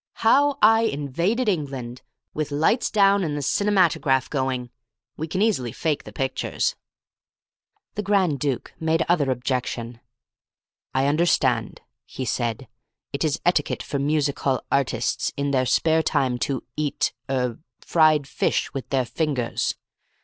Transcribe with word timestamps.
'How 0.13 0.57
I 0.63 0.81
Invaded 0.85 1.47
England,' 1.47 2.01
with 2.33 2.49
lights 2.49 2.89
down 2.89 3.23
and 3.23 3.37
the 3.37 3.41
cinematograph 3.43 4.31
going. 4.31 4.71
We 5.15 5.27
can 5.27 5.43
easily 5.43 5.71
fake 5.71 6.05
the 6.05 6.11
pictures." 6.11 6.75
The 7.93 8.01
Grand 8.01 8.39
Duke 8.39 8.73
made 8.79 9.01
another 9.03 9.29
objection. 9.29 9.99
"I 10.91 11.05
understand," 11.05 11.81
he 12.03 12.25
said, 12.25 12.67
"it 13.13 13.23
is 13.23 13.39
etiquette 13.45 13.83
for 13.83 13.99
music 13.99 14.39
hall 14.39 14.65
artists 14.71 15.31
in 15.37 15.51
their 15.51 15.67
spare 15.67 16.01
time 16.01 16.39
to 16.49 16.63
eat 16.75 17.13
er 17.29 17.59
fried 17.81 18.25
fish 18.27 18.73
with 18.73 18.89
their 18.89 19.05
fingers. 19.05 19.75